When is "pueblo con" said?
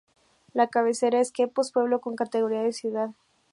1.71-2.15